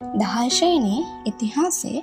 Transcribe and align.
දහර්ශයනයේ 0.00 1.02
ඉතිහාසේ 1.24 1.98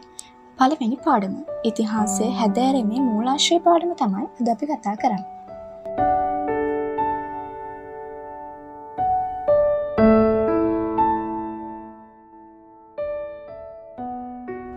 පළවෙනි 0.57 0.97
පාඩම 1.05 1.35
ඉතිහාසය 1.63 2.25
හැදෑරීමේ 2.39 3.01
මූලාශ්‍රය 3.01 3.58
පාඩම 3.59 3.92
තමයි 3.93 4.25
අද 4.39 4.47
අපි 4.54 4.66
කතා 4.71 4.96
කරන්න. 4.96 5.23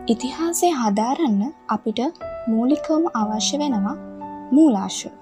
ඉතිහාසය 0.06 0.72
හදාරන්න 0.80 1.40
අපිට 1.68 2.02
මූලිකවම 2.48 3.06
අවශ්‍ය 3.14 3.62
වෙනවා 3.62 3.96
මූලාශ්‍ර. 4.52 5.14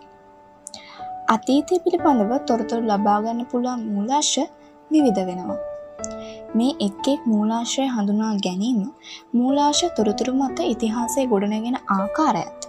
අතීතය 1.28 1.78
පිළිබඳව 1.84 2.34
තොරතුරු 2.48 2.82
ලබාගන්න 2.90 3.46
පුළුවන් 3.52 3.86
මූලාශ්‍ර 3.92 4.50
විවිධ 4.90 5.24
වෙනවා. 5.30 5.73
මේ 6.58 6.74
එක් 6.80 7.06
එක් 7.12 7.20
මූලාශ්‍රය 7.26 7.86
හඳුනා 7.86 8.32
ගැනීම 8.44 8.80
මූලාශ 9.32 9.82
තොරතුරු 9.96 10.32
මත 10.34 10.58
ඉතිහාසය 10.64 11.26
ගොඩනගෙන 11.26 11.78
ආකාරයත්. 11.96 12.60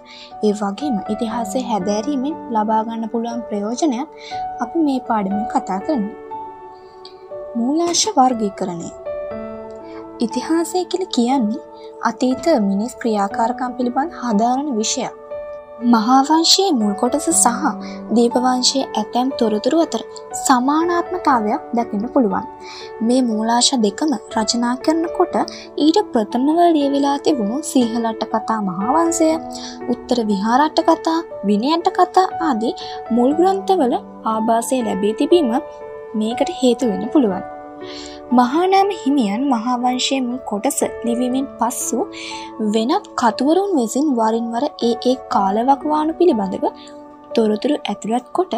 ඒ 0.46 0.52
වගේම 0.52 0.96
ඉතිහාසය 1.14 1.62
හැදෑරීමෙන් 1.62 2.36
ලබාගන්න 2.54 3.10
පුළුවන් 3.12 3.42
ප්‍රයෝජනයක් 3.48 4.08
අපි 4.60 4.84
මේ 4.86 5.00
පාඩමින් 5.08 5.44
කතා 5.54 5.80
කරන්න. 5.80 6.06
මූලාශ 7.56 8.04
වර්ගීකරණය. 8.16 8.90
ඉතිහාසය 10.20 10.84
කියල 10.84 11.06
කියන්නේ 11.16 11.64
අතීත 12.02 12.46
මිනිස් 12.62 12.98
ක්‍රියාකාරකම් 13.02 13.78
පිළිබඳ 13.78 14.18
හදාරණ 14.22 14.74
විෂයක්. 14.78 15.25
මහාවංශයේ 15.84 16.72
මුල් 16.72 16.92
කොටස 16.94 17.26
සහ 17.32 17.64
දීපවංශයේ 18.16 18.84
ඇතැම් 19.00 19.28
තොරතුරු 19.40 19.78
අතර 19.84 20.02
සමානාත්මතාවයක් 20.46 21.66
දකින්න 21.76 22.06
පුළුවන්. 22.14 22.46
මේ 23.00 23.20
මූලාශ 23.22 23.70
දෙකම 23.84 24.12
රචනා 24.34 24.74
කරනකොට 24.76 25.36
ඊට 25.76 25.98
ප්‍රථමව 26.12 26.58
ලියවිලා 26.76 27.16
තිබුණු 27.18 27.58
සීහලට්ට 27.62 28.24
කතා 28.32 28.60
මහාවංශය, 28.60 29.28
උත්තර 29.88 30.18
විහාරට්ට 30.30 30.80
කතා, 30.88 31.18
විනයට්ට 31.46 31.92
කතා 31.98 32.26
ආදී 32.40 32.74
මුල් 33.10 33.30
ග්‍රන්ථවල 33.34 33.94
ආభాසය 34.24 34.80
ලැබී 34.82 35.14
තිබීම 35.14 35.52
මේකට 36.14 36.50
හේතු 36.62 36.88
වෙන්න 36.90 37.06
පුළුවන්. 37.08 37.44
මහානාම 38.30 38.88
හිමියන් 38.90 39.42
මහාවංශයෙන් 39.50 40.24
කොටස 40.44 40.78
ලිවීමෙන් 41.04 41.46
පස්සු 41.58 41.98
වෙනත් 42.74 43.04
කතුවරුන් 43.16 43.70
විසින් 43.76 44.06
වරින්වර 44.16 44.64
ඒ 44.82 44.94
ඒ 45.02 45.14
කාලවකවානු 45.28 46.12
පිළිබඳව 46.12 46.64
තොරතුරු 47.34 47.76
ඇතුළත් 47.84 48.26
කොට 48.32 48.54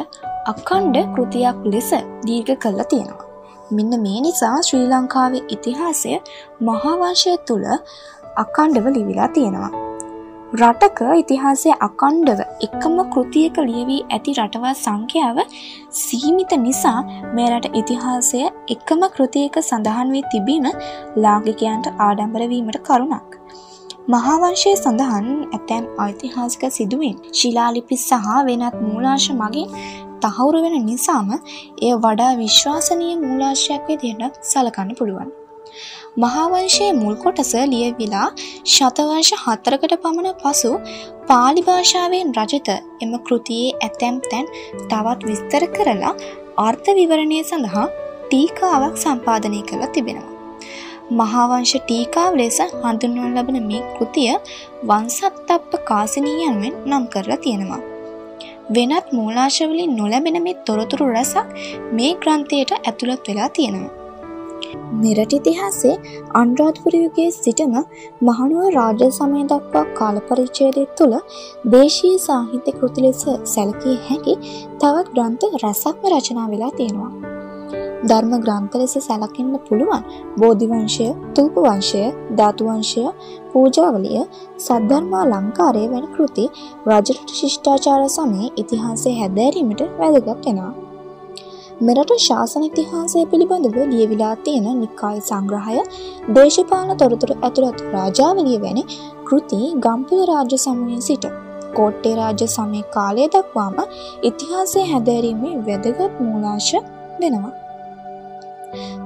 අකණ්ඩ 0.46 0.96
කෘතියක් 1.14 1.58
ලෙස 1.64 1.90
දීර්ඝ 2.26 2.54
කල්ලා 2.56 2.84
තියෙනවා. 2.84 3.26
මෙන්න 3.70 3.92
මේ 4.02 4.20
නිසා 4.20 4.56
ශ්‍රී 4.62 4.86
ලංකාවේ 4.86 5.44
ඉතිහාසය 5.48 6.14
මහාවංශය 6.60 7.36
තුළ 7.46 7.68
අකණ්ඩව 8.36 8.86
ලිවිලා 8.96 9.28
තියෙනවා. 9.28 9.87
රටක 10.50 11.00
ඉතිහාසය 11.12 11.70
අකණ්ඩව 11.78 12.38
එකම 12.66 12.94
කෘතියක 13.12 13.56
ලියවී 13.60 14.04
ඇති 14.06 14.32
රටවල් 14.34 14.76
සංඛ්‍යාව 14.76 15.38
සීමිත 15.94 16.52
නිසා 16.58 17.00
මෙරට 17.36 17.66
ඉතිහාසය 17.72 18.40
එකම 18.74 19.02
කෘතියක 19.16 19.58
සඳහන් 19.60 20.12
වී 20.14 20.22
තිබීම 20.32 20.68
ලාගිකයන්ට 21.16 21.88
ආඩම්බරවීමට 21.98 22.78
කරුණක්. 22.80 23.36
මහාවංශය 24.08 24.72
සඳහන් 24.74 25.28
ඇතැම් 25.48 25.90
ඓතිහාසික 25.98 26.64
සිදුවෙන් 26.70 27.18
ශිලාලිපි 27.32 27.98
සහ 27.98 28.30
වෙනත් 28.46 28.78
මූලාශ 28.82 29.28
මගින් 29.34 29.74
තහවුරු 30.22 30.62
වෙන 30.62 30.78
නිසාම 30.86 31.28
එය 31.34 31.92
වඩා 31.98 32.32
විශ්වාසනීය 32.36 33.20
මූලාශයක් 33.26 33.84
විදිහට 33.86 34.40
සලකන්න 34.44 34.96
පුළුවන්. 35.00 35.30
මහාවංශයේ 36.16 36.90
මුල් 36.94 37.14
කොටස 37.16 37.52
ලියවිලා 37.72 38.26
ශතවර්ෂ 38.66 39.32
හතරකට 39.42 39.94
පමණ 40.04 40.38
පසු 40.42 40.72
පාලි 41.28 41.62
භාෂාවෙන් 41.68 42.34
රජත 42.38 42.70
එම 43.04 43.12
කෘතියේ 43.26 43.76
ඇතැම් 43.80 44.16
තැන් 44.30 44.50
තවත් 44.90 45.20
විස්තර 45.24 45.64
කරලා 45.76 46.14
අර්ථ 46.60 46.90
විවරණය 46.98 47.38
සඳහා 47.42 47.86
ටීකාවක් 48.24 48.96
සම්පාධනය 48.96 49.60
කරලා 49.62 49.90
තිබෙනවා. 49.90 50.34
මහාවංශ 51.18 51.76
ටීකාව 51.76 52.32
ලෙස 52.36 52.58
හඳුන්වන 52.80 53.30
ලබන 53.34 53.60
මේ 53.68 53.84
කෘතිය 53.94 54.32
වංසත්තප්ප 54.88 55.78
කාසිනීයන්වෙන් 55.84 56.74
නම් 56.86 57.06
කරලා 57.06 57.38
තියෙනවා. 57.38 57.82
වෙනත් 58.70 59.06
මූලාශවලින් 59.12 59.96
නොලැබෙන 59.96 60.38
මේ 60.42 60.58
තොරතුරු 60.66 61.06
රැසක් 61.12 61.54
මේ 61.92 62.12
ග්‍රන්ථයට 62.14 62.72
ඇතුළත් 62.78 63.28
වෙලා 63.28 63.48
තියෙනවා. 63.50 63.97
මෙරට 65.02 65.32
ඉතිහාසේ 65.32 65.94
අන්රාධපුරයුගේ 66.34 67.28
සිටම 67.36 67.74
මහනුව 68.22 68.62
රාජ්‍ය 68.74 69.08
සමය 69.10 69.42
දක්වා 69.44 69.86
කාලපරිච්චේදය 69.98 70.84
තුළ 70.98 71.16
දේශීය 71.70 72.18
සාහිත්‍ය 72.18 72.76
කෘති 72.78 73.06
ලෙස 73.06 73.24
සැලකිය 73.54 73.96
හැකි 74.08 74.36
තවත් 74.80 75.08
ග්‍රන්ථ 75.14 75.46
රැසක්ම 75.64 76.08
රචනා 76.12 76.48
වෙලා 76.50 76.72
තියෙනවා. 76.72 77.12
ධර්ම 78.04 78.32
ග්‍රන්ථ 78.38 78.74
ලෙස 78.74 78.94
සැලකින්න 79.00 79.54
පුළුවන් 79.68 80.02
බෝධිවංශය 80.40 81.06
තුූපවංශය 81.36 82.02
ධාතුවංශය 82.38 83.04
පූජාවලිය 83.52 84.20
සද්ධර්මා 84.58 85.24
ලංකාරය 85.26 85.84
වැනි 85.86 86.08
කෘති 86.08 86.44
රජරට 86.88 87.38
ශිෂ්ඨාචාර 87.38 88.02
සමය 88.08 88.44
ඉතිහාසය 88.56 89.16
හැදෑරීමට 89.20 89.82
වැදගත් 89.98 90.46
වෙනවා. 90.46 90.87
මෙරට 91.80 92.12
ශාසන 92.18 92.62
ඉතිහාසය 92.62 93.20
පිළිබඳව 93.32 93.76
ලියවිලා 93.90 94.32
තියෙන 94.44 94.64
නිකාය 94.78 95.18
සංග්‍රහය 95.20 95.76
දේශපාලන 96.36 96.96
තොරතුරු 97.02 97.36
ඇතුළත් 97.40 97.84
රාජාවලිය 97.92 98.56
වැනි 98.64 98.82
කෘති 99.24 99.60
ගම්පිල 99.84 100.22
රාජ්‍ය 100.30 100.58
සමයෙන් 100.58 101.04
සිට 101.08 101.28
කෝට්ටේ 101.76 102.14
රාජ්‍ය 102.16 102.48
සමය 102.48 102.82
කාලය 102.96 103.28
දක්වාම 103.28 103.78
ඉතිහාසය 104.22 104.84
හැදෑරීමේ 104.90 105.54
වැදගත් 105.68 106.18
මූලාශ 106.20 106.72
වෙනවා. 107.20 107.54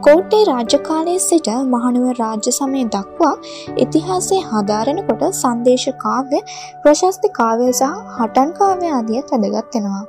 කෝට්ටේ 0.00 0.42
රාජ්‍යකාලයේ 0.44 1.20
සිට 1.20 1.52
මහනුව 1.66 2.08
රාජ්‍ය 2.20 2.52
සමය 2.52 2.86
දක්වා 2.88 3.34
ඉතිහාසය 3.78 4.40
හදාරෙනකොට 4.50 5.28
සංදේශ 5.34 5.88
කාව්‍ය 5.98 6.40
ප්‍රශස්ති 6.82 7.34
කාවය 7.40 7.70
සහ 7.72 7.92
හටන් 8.16 8.58
කාව්‍ය 8.60 8.92
ආදිය 8.92 9.22
වැදගත් 9.22 9.76
වෙනවා. 9.76 10.04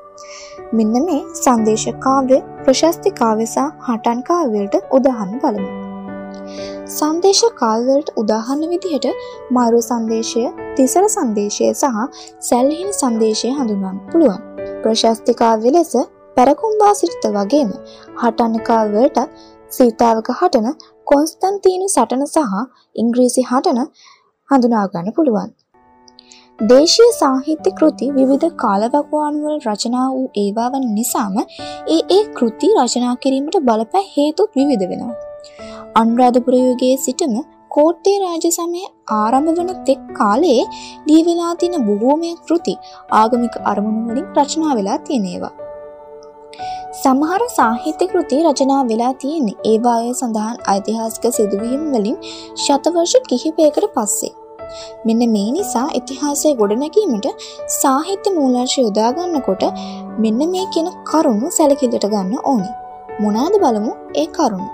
මෙන්න 0.77 0.95
මේ 1.07 1.21
සංදේශ 1.37 1.87
කාව්‍ය 2.05 2.37
ප්‍රශස්ති 2.65 3.09
කාව්‍යසා 3.19 3.65
හටන් 3.87 4.21
කාව්‍යවලට 4.29 4.75
උදාහරණ 4.97 5.41
බලමු. 5.43 5.69
සංදේශ 6.93 7.43
කාව්‍යවලට 7.59 8.09
උදාහරණ 8.21 8.71
විදිහට 8.71 9.07
මරු 9.51 9.81
සංදේශය, 9.89 10.43
තිසර 10.77 11.05
සංදේශය 11.15 11.69
සහ 11.73 11.99
සැල්හිණ 12.49 12.91
සංදේශය 13.01 13.49
හඳුන්වන්න 13.51 13.99
පුළුවන්. 14.09 14.41
ප්‍රශස්ති 14.83 15.33
කාව්‍ය 15.41 15.75
ලෙස 15.77 15.93
පැරකුම්බා 16.37 16.93
සිරිත 16.93 17.25
වගේම 17.37 17.73
හටන් 18.21 18.55
කාව්‍යවලට 18.69 19.19
සීතාවක 19.71 20.29
හටන 20.39 20.69
කොන්ස්තන්තීනු 21.07 21.87
සටන 21.89 22.25
සහ 22.27 22.55
ඉංග්‍රීසි 22.95 23.43
හටන 23.51 23.83
හඳුනා 24.49 24.85
ගන්න 24.87 25.15
පුළුවන්. 25.17 25.51
දේශීය 26.59 27.13
සාහිත්‍ය 27.13 27.71
කෘති 27.77 28.05
විවිධ 28.15 28.45
කාලවකවානුවල 28.55 29.55
රචනා 29.67 30.03
වූ 30.09 30.27
ඒවා 30.35 30.67
වන 30.73 30.83
නිසාම 30.97 31.37
ඒ 31.39 31.97
ඒ 32.09 32.19
කෘති 32.37 32.67
රචනා 32.75 33.13
කිරීමට 33.23 33.57
බලපෑ 33.59 34.03
හේතුත් 34.11 34.59
විවිධ 34.59 34.85
වෙනවා. 34.91 35.15
අනුරාධපුර 35.95 36.55
යුගයේ 36.57 36.93
සිටම 36.97 37.33
කෝට්ටේ 37.71 38.13
රාජ 38.23 38.45
සමය 38.49 38.83
ආරම්භ 39.15 39.51
වන 39.59 39.71
තෙක් 39.87 40.03
කාලයේ 40.19 40.61
ලියවෙලා 41.07 41.55
තියෙන 41.55 41.87
බොහෝමයක් 41.89 42.37
කෘති 42.45 42.75
ආගමික 43.13 43.57
අරමුණු 43.71 44.05
වලින් 44.09 44.29
රචනා 44.37 44.77
වෙලා 44.79 44.99
තියෙනේවා. 45.07 45.53
සමහර 47.01 47.41
සාහිත්‍ය 47.55 48.07
කෘති 48.07 48.39
රචනා 48.43 48.83
වෙලා 48.85 49.11
තියෙන්නේ 49.15 49.57
ඒවායේ 49.65 50.13
සඳහන් 50.13 50.63
ඓතිහාසික 50.67 51.27
සිදුවීම් 51.31 51.83
වලින් 51.93 52.17
ශතවර්ෂ 52.63 53.29
කිහිපයකට 53.29 53.91
පස්සේ. 53.97 54.33
මෙන්න 55.05 55.23
මේ 55.35 55.49
නිසා 55.51 55.87
ඉතිහාසය 55.99 56.53
ගොඩනැගීමට 56.61 57.27
සාහිත්‍ය 57.79 58.35
මූලාංශ 58.37 58.77
යොදාගන්නකොට 58.79 59.63
මෙන්න 60.17 60.41
මේ 60.53 60.65
කියන 60.73 60.89
කරුණු 61.03 61.51
සැලකිල්ලට 61.57 62.07
ගන්න 62.13 62.39
ඕනි. 62.43 62.71
මොනාද 63.19 63.55
බලමු 63.63 63.91
ඒ 64.15 64.27
කරුණු. 64.37 64.69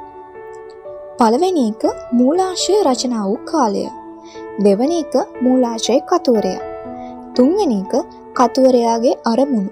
පළවෙනි 1.19 1.65
එක 1.71 1.83
මූලාශය 2.11 2.75
රචනා 2.87 3.25
වූ 3.25 3.39
කාලය. 3.45 3.83
දෙවැනි 4.63 4.99
එක 4.99 5.15
මූලාශය 5.41 5.99
කතුවරය. 6.11 6.55
තුන්වෙනි 7.35 7.79
එක 7.83 7.93
කතුවරයාගේ 8.33 9.19
අරමුණු. 9.25 9.71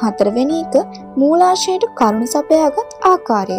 හතරවෙනි 0.00 0.58
එක 0.64 0.74
මූලාශයට 1.16 1.84
කරුණු 1.98 2.26
සපයාගත් 2.26 2.90
ආකාරය. 3.02 3.58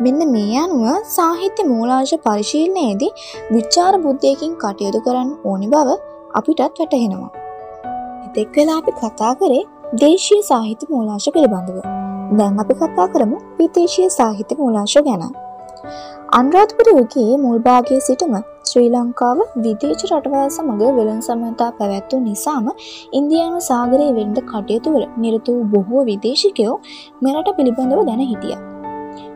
මෙන්න 0.00 0.20
මේ 0.32 0.58
අනුව 0.58 0.86
සාහිත්‍ය 1.08 1.68
මූලාංශ 1.72 2.14
පරිශීලනයේදී 2.26 3.12
විචාර 3.52 3.94
බුද්ධයකින් 4.04 4.54
කටයුතු 4.56 5.00
කරන්න 5.00 5.30
ඕනි 5.44 5.68
බව 5.68 5.98
අපිටත් 6.34 6.60
වැටහෙනවා. 6.60 7.30
එතෙක් 8.26 8.56
වෙලා 8.56 8.78
අපි 8.78 8.92
කතා 8.92 9.32
කරේ 9.34 9.64
දේශීය 10.02 10.42
සාහිත්‍ය 10.42 10.86
මූලාංශ 10.90 11.28
පිළිබඳව. 11.34 11.78
දැන් 12.38 12.60
අපි 12.60 12.74
කතා 12.74 13.08
කරමු 13.08 13.36
විදේශීය 13.58 14.10
සාහිත්‍ය 14.10 14.54
මූලාංශ 14.54 14.96
ගැන. 15.00 15.22
අන්රාධපුර 16.32 16.88
යුගයේ 16.90 17.36
මුල්භාගයේ 17.36 18.00
සිටම 18.00 18.34
ශ්‍රී 18.70 18.88
ලංකාව 18.94 19.38
විදේශ 19.64 20.02
රටවල් 20.08 20.48
සමඟ 20.48 20.82
වෙළන් 20.98 21.20
සමතා 21.22 21.70
පැවැත්වූ 21.78 22.20
නිසාම 22.20 22.66
ඉන්දයානු 23.12 23.60
සාගරයේ 23.60 24.12
වෙන්ඩ 24.12 24.40
කටයුතුවල 24.50 25.04
නිරත 25.16 25.48
වූ 25.48 25.64
බොහෝ 25.74 26.02
විදේශිකයෝ 26.04 26.74
මෙරට 27.22 27.48
පිළිබඳව 27.56 28.02
දැන 28.06 28.22
හිටිය. 28.24 28.58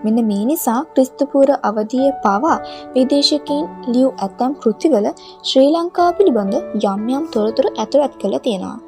මෙන්න 0.05 0.19
මේ 0.31 0.45
නිසා 0.51 0.79
ක්‍රිස්තුපූර 0.95 1.49
අවධිය 1.69 2.09
පවා 2.25 2.57
විදේශකින් 2.95 3.63
ලියව් 3.93 4.09
ඇතැම් 4.27 4.53
කෘතිවල 4.63 5.07
ශ්‍රී 5.49 5.71
ලංකා 5.77 6.09
පිළිබඳ 6.19 6.57
යම් 6.85 7.03
යම් 7.17 7.25
තොරතුරු 7.35 7.71
ඇතුළත් 7.75 8.15
කළ 8.23 8.39
තියෙනවා. 8.47 8.79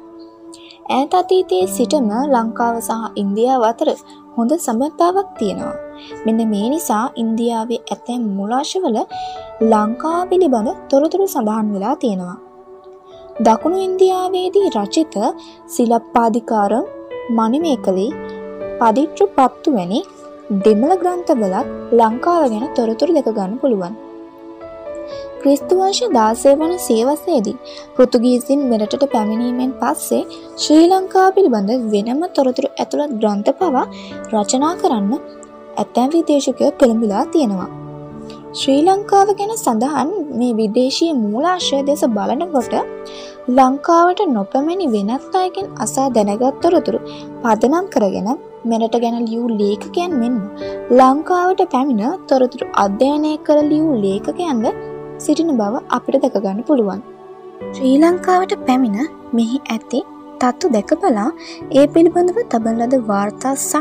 ඈත 0.89 1.13
අතීතයේ 1.19 1.65
සිටම 1.75 2.09
ලංකාව 2.35 2.75
සහ 2.79 3.19
ඉන්දියාව 3.21 3.63
අතර 3.71 3.89
හොඳ 4.35 4.51
සබත්තාවක් 4.57 5.29
තියෙනවා. 5.39 5.75
මෙන්න 6.25 6.41
මේ 6.53 6.67
නිසා 6.73 7.03
ඉන්දියාවේ 7.23 7.81
ඇතැම් 7.85 8.23
මුලාශවල 8.37 8.97
ලංකා 9.71 10.19
පිළිබඳ 10.31 10.69
තොරතුරු 10.91 11.27
සඳහන් 11.27 11.69
වෙලා 11.75 11.95
තියෙනවා. 12.03 12.35
දකුණු 13.45 13.77
ඉන්දියාවේදී 13.87 14.67
රචිත 14.75 15.15
සිලප්පාධිකාරම් 15.67 16.85
මනිමේකලී 17.37 18.11
පදිට්ටු 18.79 19.25
පත්තු 19.37 19.69
වැනි 19.77 19.99
දෙමළ 20.47 20.91
ග්‍රන්ථවලත් 21.01 21.69
ලංකාව 21.91 22.43
ගැන 22.51 22.65
තොරතුරු 22.75 23.13
දෙක 23.13 23.27
ගන්න 23.27 23.53
පුළුවන්. 23.61 23.93
ක්‍රිස්තුවංශ 25.39 26.01
දාසය 26.13 26.51
වන 26.59 26.73
සේවසේදී 26.79 27.55
පෘතුගීසින් 27.95 28.59
මෙරටට 28.69 29.05
පැමිණීමෙන් 29.13 29.71
පස්සේ 29.81 30.21
ශ්‍රී 30.57 30.85
ලංකා 30.91 31.25
පිළිබඳ 31.35 31.71
වෙනම 31.93 32.21
තොරතුරු 32.35 32.69
ඇතුළත් 32.73 33.15
ග්‍රන්ථ 33.21 33.51
පවා 33.59 33.85
රචනා 34.33 34.73
කරන්න 34.75 35.13
ඇතැම් 35.77 36.09
විදේශකය 36.09 36.69
පෙළඹිලා 36.79 37.25
තියෙනවා. 37.33 37.69
ශ්‍රී 38.53 38.81
ලංකාව 38.83 39.29
ගැන 39.39 39.53
සඳහන් 39.55 40.11
මේ 40.39 40.53
විදේශී 40.53 41.13
මූලාශ්‍රය 41.23 41.81
දෙස 41.89 42.03
බලනකොට 42.17 42.75
ලංකාවට 43.47 44.21
නොපැමැනි 44.35 44.85
වෙනත් 44.93 45.35
අයගෙන් 45.39 45.67
අසා 45.83 46.05
දැනගත්තොරතුරු 46.15 46.99
පදනම් 47.43 47.85
කරගෙන 47.93 48.29
මෙරට 48.71 48.95
ගැන 49.03 49.17
ලියූ 49.27 49.49
ලේඛකයන් 49.59 50.13
මෙන්න 50.21 50.39
ලංකාවට 50.99 51.61
පැමිණ 51.73 52.15
තොරතුරු 52.29 52.67
අධ්‍යයනය 52.85 53.33
කර 53.47 53.57
ලියූ 53.71 53.93
ලේඛකයන්ද 54.05 54.65
සිටින 55.17 55.51
බව 55.61 55.83
අපිට 55.97 56.19
දැකගන්න 56.23 56.63
පුළුවන්. 56.63 57.01
ශ්‍රී 57.75 57.95
ලංකාවට 57.97 58.57
පැමිණ 58.67 58.99
මෙහි 59.33 59.59
ඇති 59.67 60.01
තත්තු 60.41 60.73
දැක 60.75 60.97
බලා 61.03 61.29
ඒ 61.79 61.87
පිළිබඳව 61.87 62.39
තබන 62.51 62.81
ලද 62.81 62.95
වාර්තා 63.11 63.55
සහ 63.55 63.75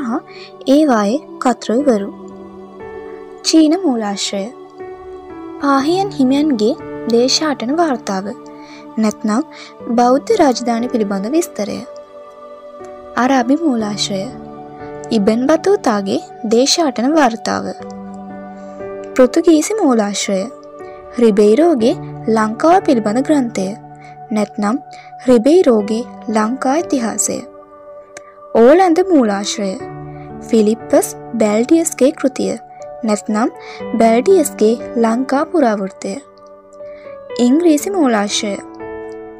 ඒවායේ 0.68 1.20
කතරුවරු. 1.38 2.10
චීන 3.44 3.74
මූලාශ්‍රය 3.84 4.46
පාහියන් 5.60 6.10
හිමියන්ගේ 6.18 6.74
දේශාටන 7.12 7.78
වාර්තාව 7.80 8.26
නැත්නම් 8.98 9.42
බෞද්ධ 9.98 10.32
රාජධානය 10.40 10.88
පිළිබඳ 10.88 11.28
විස්තරය. 11.30 11.78
අරාබි 13.16 13.56
මූලාශ්‍රය 13.56 14.24
ඉබෙන් 15.10 15.40
බතූතාගේ 15.46 16.20
දේශාටන 16.50 17.08
වාර්තාව. 17.14 17.64
පෘතුගීසි 19.14 19.74
මූලාශ්‍රය. 19.80 20.42
රිබෙයිරෝගේ 21.18 21.94
ලංකාව 22.28 22.78
පිළිබඳ 22.86 23.20
ග්‍රන්ථය. 23.28 23.66
නැත්නම් 24.30 24.76
රිබෙයිරෝගේ 25.26 26.02
ලංකා 26.28 26.76
ඉතිහාසය. 26.76 27.38
ඕලන්ද 28.54 28.98
මූලාශ්‍රය. 29.10 29.72
ෆිලිප්පස් 30.48 31.08
බැල්ඩියස්ගේ 31.38 32.12
කෘතිය. 32.12 32.54
නැත්නම් 33.04 33.48
බැල්ඩියස්ගේ 33.98 34.74
ලංකා 34.96 35.44
පුරාවෘත්තය. 35.46 36.14
ඉංග්‍රීසි 37.38 37.90
මූලාශ්‍රය. 37.90 38.54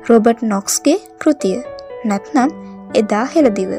රොබට් 0.08 0.42
නොක්ස්ගේ 0.42 0.98
කෘතිය. 1.18 1.58
නැත්නම් 2.04 2.50
එදා 2.94 3.24
හෙළදිව. 3.34 3.70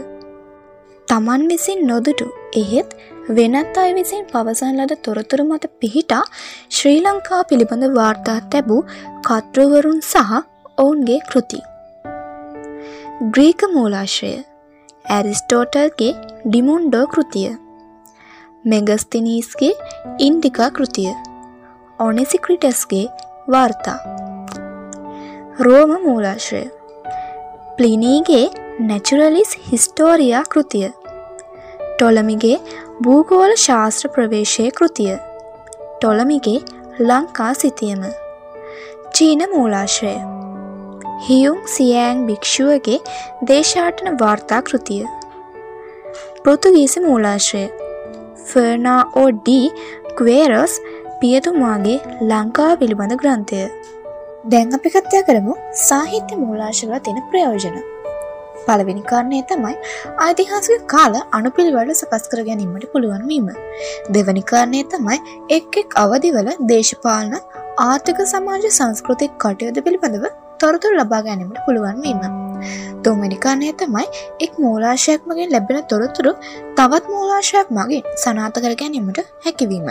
තමන් 1.08 1.44
විසින් 1.48 1.84
නොදුටු 1.88 2.28
එහෙත් 2.54 2.96
වෙනත් 3.30 3.78
අය 3.78 3.92
විසින් 3.94 4.24
පවසන් 4.26 4.80
ලද 4.80 4.98
තොරතුරු 5.04 5.46
මත 5.46 5.70
පිහිටා 5.80 6.24
ශ්‍රී 6.70 7.00
ලංකා 7.00 7.42
පිළිබඳ 7.44 7.86
වාර්තා 7.96 8.40
තැබූ 8.52 8.82
කත්‍රවරුන් 9.28 10.02
සහ 10.02 10.34
ඔවුන්ගේ 10.78 11.20
කෘති. 11.32 11.62
ග්‍රීක 13.30 13.62
මූලාශ්‍රය. 13.74 14.34
ඇරිස්ටෝටල්ගේ 15.10 16.14
ඩිමුන්ඩෝ 16.46 17.06
කෘතිය. 17.08 17.50
මෙගස්තිනීස්ගේ 18.66 19.74
ඉන්ඩිකා 20.20 20.70
කෘතිය. 20.70 21.12
ඔනෙසික්‍රිටස්ගේ 22.00 23.06
වාර්තා. 23.50 24.00
රෝම 25.60 25.92
මූලාශ්‍රය. 26.04 26.62
ප්ලිනීගේ 27.78 28.48
නැචුරලිස් 28.80 29.52
හිස්ටෝරයා 29.68 30.42
කෘතිය. 30.54 30.90
ටොලමිගේ 31.92 32.58
භූගෝල 33.04 33.54
ශාස්ත්‍ර 33.56 34.10
ප්‍රවේශය 34.10 34.66
කෘතිය. 34.72 35.14
ටොලමිගේ 36.00 36.60
ලංකා 37.00 37.54
සිතියම. 37.54 38.04
චීන 39.14 39.46
මූලාශ්‍රය. 39.54 40.14
හියුම් 41.28 41.64
සියෑන් 41.68 42.28
භික්ෂුවගේ 42.28 43.00
දේශාටන 43.48 44.20
වාර්තා 44.20 44.62
කෘතිය. 44.62 45.08
පෘතුගීසි 46.44 47.00
මූලාශ්‍රය. 47.00 47.66
ෆර්නා 48.46 49.02
ඕ 49.16 49.30
ඩී 49.32 49.66
ක්වේරස් 50.18 50.80
පියතුමාගේ 51.20 52.00
ලංකා 52.22 52.72
පිළිබඳ 52.78 53.22
ග්‍රන්ථය. 53.24 53.66
දැන් 54.54 54.76
අපි 54.78 54.90
කත්යා 54.90 55.26
කරමු 55.28 55.54
සාහිත්‍ය 55.82 56.36
මූලාශවල 56.42 56.98
තියෙන 57.06 57.24
ප්‍රයෝජන 57.32 57.78
පළවෙනි 58.68 59.04
කාරණය 59.12 59.40
තමයි 59.52 59.74
ඓතිහාසික 60.26 60.86
කාල 60.88 61.16
අනුපිළිවෙල 61.38 61.92
සකස් 61.96 62.26
කර 62.32 62.44
ගැනීමට 62.50 62.86
පුළුවන් 62.94 63.26
වීම. 63.32 63.50
දෙවැනි 64.12 64.44
කාරණය 64.54 64.82
තමයි 64.94 65.20
එක් 65.58 65.82
එක් 65.84 66.00
අවදිවල 66.04 66.50
දේශපාලන 66.72 67.36
ආර්ථික 67.88 68.26
සමාජ 68.34 68.72
සංස්කෘතික 68.72 69.38
කටයුතු 69.46 69.86
පිළිබඳව 69.88 70.28
තොරතුරු 70.60 71.02
ලබා 71.02 71.24
ගැනීමට 71.30 71.64
පුළුවන් 71.66 72.04
වීම. 72.06 72.45
තුන්වැනි 73.04 73.38
කාරණය 73.46 73.72
තමයි 73.74 74.06
එක් 74.40 74.60
මූලාශයක් 74.66 75.30
මගින් 75.30 75.56
ලැබෙන 75.56 75.82
තොරතුරු 75.92 76.34
තවත් 76.78 77.06
මූලාශයක් 77.14 77.72
මගින් 77.78 78.04
සනාථ 78.24 78.60
කර 78.60 78.76
ගැනීමට 78.82 79.24
හැකිවීම. 79.46 79.90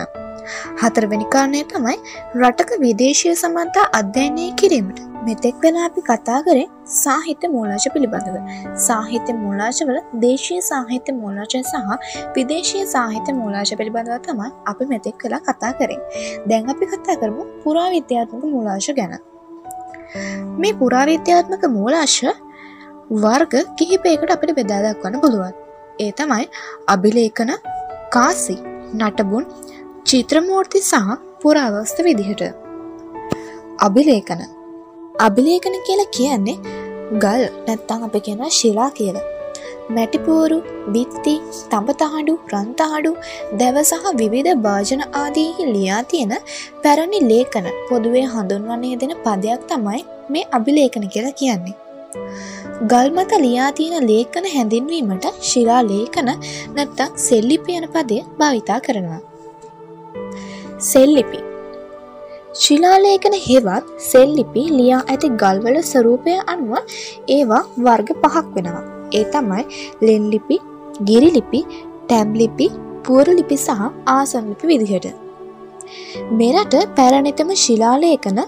හතරවෙනි 0.81 1.27
කාරණය 1.33 1.65
තමයි 1.73 1.97
රටක 2.41 2.79
විදේශය 2.85 3.35
සමන්තා 3.43 3.91
අධ්‍යයනය 3.99 4.47
කිරීමට 4.61 4.99
මෙතෙක් 5.27 5.55
වෙන 5.63 5.77
අපි 5.85 6.01
කතා 6.01 6.39
කරේ 6.47 6.65
සාහිත්‍ය 6.95 7.47
මූලාශ 7.47 7.87
පිළිබඳව. 7.93 8.35
සාහිත්‍ය 8.87 9.33
මූලාශවල 9.43 9.97
දේශීය 10.23 10.61
සාහිත්‍ය 10.61 11.15
මූලාශය 11.21 11.61
සහ 11.63 11.77
විදේශීය 12.35 12.85
සාහිත්‍ය 12.95 13.37
මූලාශ 13.39 13.73
පිළිබඳව 13.79 14.17
තමයි 14.27 14.49
අපි 14.71 14.89
මෙතෙක් 14.93 15.17
කලා 15.23 15.41
කතා 15.47 15.71
කරේ. 15.79 16.01
දැන් 16.47 16.69
අපි 16.69 16.91
කතා 16.93 17.15
කරමු 17.21 17.47
පුරාවිද්‍යාත්මක 17.63 18.43
මූලාශ 18.55 18.89
ගැන. 18.99 19.15
මේ 20.61 20.73
පුරාවිද්‍යාත්මක 20.73 21.63
මූලාශ 21.77 22.19
වර්ග 23.09 23.53
කිහිපයකට 23.77 24.31
අපිට 24.31 24.55
බෙදා 24.55 24.81
දක්වන්න 24.85 25.21
පුළුවන් 25.21 25.53
ඒ 25.99 26.11
තමයි 26.11 26.45
අභිලේඛන 26.87 27.51
කාසි 28.09 28.55
නටබුන් 28.93 29.45
චිත්‍රමූර්ති 30.03 30.81
සහ 30.81 31.11
පුරාවස්ත 31.41 31.99
විදිහට 31.99 32.43
අභිලේඛන 33.79 34.41
අභිලේඛන 35.19 35.77
කියලා 35.87 36.11
කියන්නේ 36.11 36.57
ගල් 37.23 37.43
නැත්තං 37.67 38.05
අප 38.07 38.15
කියන 38.21 38.43
ශිලා 38.49 38.89
කියල. 38.89 39.17
මැටිපෝරු 39.89 40.57
බිත්ති 40.93 41.33
තඹතහඩු 41.71 42.35
රන්තහඩු 42.53 43.11
දැව 43.53 43.77
සහ 43.83 44.11
විවිධ 44.15 44.51
භාජන 44.57 45.01
ආදීහි 45.15 45.71
ලියා 45.73 46.03
තියෙන 46.03 46.35
පැරණි 46.83 47.21
ලේකන 47.31 47.67
පොදුවේ 47.89 48.25
හඳුන්වන්නේ 48.25 48.99
දෙන 49.01 49.13
පදයක් 49.25 49.63
තමයි 49.67 50.03
මේ 50.29 50.45
අභිලේඛන 50.51 51.09
කියලා 51.09 51.39
කියන්නේ. 51.41 51.84
ගල්මත 52.91 53.33
ලියා 53.45 53.71
තියෙන 53.79 54.07
ලේඛන 54.11 54.51
හැඳින්වීමට 54.53 55.27
ශිලා 55.49 55.81
ලේඛන 55.91 56.31
නැත්තං 56.77 57.17
සෙල්ලිපි 57.27 57.79
යන 57.79 57.89
පදය 57.95 58.21
භාවිතා 58.39 58.79
කරනවා. 58.87 59.21
සෙල්ලිපි 60.91 61.41
ශිලාලේඛන 62.63 63.33
හෙවත් 63.45 63.87
සෙල්ලිපි 64.09 64.61
ලියා 64.77 65.01
ඇති 65.13 65.29
ගල්වල 65.41 65.77
ස්වරූපය 65.89 66.33
අනුව 66.53 66.73
ඒවා 67.35 67.63
වර්ග 67.85 68.09
පහක් 68.23 68.45
වෙනවා. 68.55 68.83
ඒ 69.17 69.23
තමයි 69.33 69.63
ලෙන්ලිපි, 70.07 70.57
ගිරිලිපි, 71.09 71.61
ටැම්ලිපි, 72.07 72.67
පුවරලිපි 73.05 73.57
සහ 73.65 73.81
ආසන්ලිපි 74.15 74.69
විදිහට. 74.71 75.07
මෙරට 76.39 76.75
පැරණිතම 76.99 77.51
ශිලාලේඛන 77.63 78.39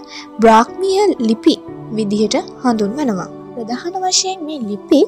බ්‍රාහ්මිය 0.42 1.02
ලිපි 1.28 1.56
විදිහට 1.98 2.38
හඳුන්වනවා. 2.64 3.37
ප්‍රධාන 3.58 3.96
වශයෙන් 4.04 4.44
මේ 4.48 4.60
ලිපි 4.68 5.00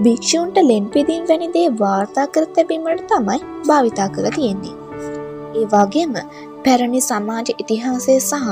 භික්ෂූන්ට 0.00 0.58
ලෙන්පිදීම් 0.62 1.24
වැනි 1.28 1.48
දේ 1.56 1.66
වාර්තා 1.80 2.26
කර 2.34 2.44
තැබීමට 2.56 3.04
තමයි 3.10 3.38
භාවිතා 3.68 4.08
කළ 4.08 4.30
තියෙන්නේ. 4.36 4.74
ඒ 5.54 5.66
වගේම 5.74 6.14
පැරණි 6.64 7.00
සමාජ 7.00 7.48
ඉතිහාසය 7.54 8.16
සහ 8.20 8.48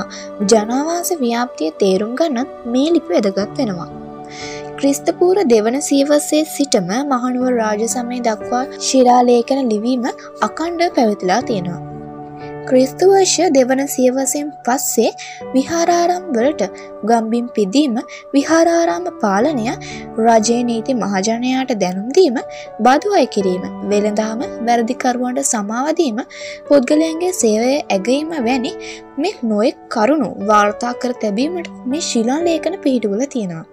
ජනවාස 0.51 1.11
ව්‍යාප්තිය 1.23 1.71
තේරුම් 1.83 2.15
ගන්නත් 2.15 2.65
මේ 2.73 2.87
ලිපි 2.95 3.13
වැදගත් 3.15 3.61
වෙනවා. 3.61 3.89
ක්‍රිස්තපූර 4.79 5.37
දෙවන 5.53 5.77
සීවසේ 5.81 6.43
සිටම 6.47 6.91
මහනුව 7.13 7.47
රාජ 7.59 7.87
සමය 7.87 8.19
දක්වා 8.27 8.65
ශිරාලේකන 8.89 9.63
ලිවීම 9.71 10.11
අකණ්ඩ 10.41 10.91
පැවතිලා 10.97 11.41
තියෙනවා. 11.41 11.90
ක්‍රිස්තුවර්ෂ 12.69 13.35
දෙවන 13.55 13.81
සියවසෙන් 13.87 14.47
පස්සේ 14.65 15.09
විහාරාරම් 15.53 16.23
වලට 16.33 16.63
ගම්බිම් 17.03 17.45
පිදීම 17.47 17.97
විහාරාරාම 18.33 19.07
පාලනය 19.21 19.65
රජය 20.19 20.57
නීති 20.61 20.95
මහජනයාට 20.95 21.73
දැනුම්දීම 21.75 22.39
බදු 22.79 23.15
අය 23.19 23.25
කිරීම 23.27 23.65
වෙළඳාම 23.91 24.41
වැරදිකරුවන්ට 24.61 25.43
සමාවදීම 25.45 26.21
පුද්ගලයන්ගේ 26.69 27.33
සේවය 27.33 27.73
ඇගීම 27.89 28.31
වැනි 28.47 28.73
මෙ 29.17 29.31
නොයෙක් 29.43 29.83
කරුණු 29.89 30.31
වාර්තා 30.47 30.95
කර 30.95 31.13
තැබීමට 31.21 31.75
මේ 31.85 32.07
ශිලා 32.09 32.41
ලේඛන 32.41 32.81
පිහිටුවල 32.81 33.23
තියෙනවා. 33.27 33.65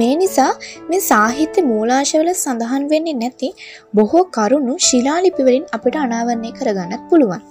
මේ 0.00 0.14
නිසා 0.22 0.52
මේ 0.88 1.02
සාහිත්‍ය 1.10 1.66
මූලාශවල 1.72 2.30
සඳහන් 2.34 2.88
වෙන්නේ 2.92 3.18
නැති 3.22 3.50
බොහෝ 3.98 4.24
කරුණු 4.36 4.74
ශිලාලිපිවලින් 4.88 5.68
අපිට 5.76 6.02
අනාවරණය 6.06 6.50
කරගන්නත් 6.58 7.04
පුළුවන්. 7.10 7.44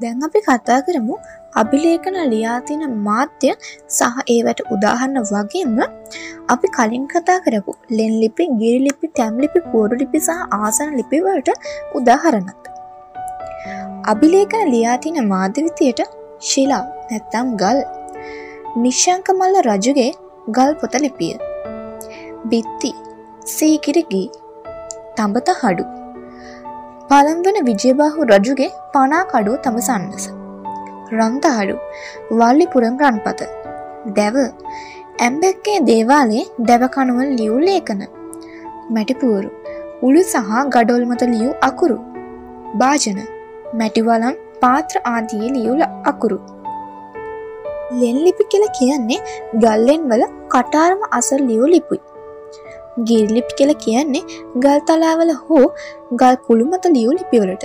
දැන් 0.00 0.24
අපි 0.28 0.40
කතා 0.48 0.78
කරමු 0.86 1.14
අභිලේඛන 1.62 2.18
ලියාතින 2.32 2.82
මාධ්‍ය 3.06 3.50
සහ 3.96 4.18
ඒවට 4.34 4.60
උදාහරණ 4.74 5.18
වගේම 5.32 5.78
අපි 6.54 6.68
කලින් 6.76 7.04
කතා 7.14 7.38
කරපු 7.46 7.72
ලෙන් 7.98 8.12
ලිපි 8.22 8.46
ගිරිලිපි 8.60 9.12
තැම්ලිපි 9.18 9.60
පෝරු 9.72 10.00
ලිපි 10.02 10.20
සහ 10.26 10.58
ආසන 10.60 10.90
ලිපිවලට 11.00 11.50
උදාහරණත්. 12.00 12.62
අභිලේඛන 14.12 14.72
ලියාතින 14.74 15.18
මාධ්‍යවිතියට 15.32 16.02
ශිලා 16.50 16.84
නැත්තම් 17.10 17.48
ගල් 17.62 17.78
නිශ්ශංක 18.84 19.28
මල්ල 19.38 19.56
රජුගේ 19.68 20.10
ගල් 20.56 20.70
පොත 20.80 20.94
ලිපිය. 21.04 21.34
බිත්ති 22.50 22.90
සීකිරිගී 23.54 24.26
තඹත 25.16 25.48
හඩු. 25.60 25.84
පළම්වන 27.10 27.58
විජයබාහු 27.68 28.28
රජුගේ 28.30 28.70
පනා 28.94 29.22
කඩුව 29.32 29.56
තම 29.64 29.76
සන්නස. 29.86 30.24
රන්තහඩු 31.18 31.76
වල්ලිපුරම් 32.40 32.96
රන්පත. 33.04 33.40
දැව 34.18 34.36
ඇම්බැක්කේ 35.26 35.78
දේවාලේ 35.90 36.44
දැවකනුවල් 36.70 37.30
ලියව් 37.38 37.56
ලේකන 37.68 38.02
මැටිපුවරු 38.96 39.50
උළු 40.06 40.22
සහ 40.32 40.60
ගඩොල් 40.74 41.04
මත 41.10 41.22
ලියව් 41.34 41.50
අකුරු. 41.68 41.98
භාජන 42.80 43.20
මැටිවලම් 43.80 44.34
පාත්‍ර 44.62 44.96
ආදියේ 45.14 45.54
ලියවුල 45.56 45.82
අකුරු. 46.12 46.38
ලෙන්ලිපි 47.90 48.44
කියල 48.52 48.64
කියන්නේ 48.78 49.20
ගල්ලෙන් 49.64 50.02
වල 50.10 50.24
කටාරම 50.54 51.00
අසල් 51.18 51.40
ලියෝ 51.50 51.68
ලිපුයි. 51.74 52.00
ගිරිලිපි 53.08 53.58
කියල 53.58 53.72
කියන්නේ 53.84 54.24
ගල් 54.64 54.80
තලාවල 54.88 55.32
හෝ 55.44 55.66
ගල් 56.22 56.36
කුළු 56.48 56.66
මත 56.72 56.84
ලියූ 56.96 57.14
ලිපිවලට. 57.20 57.64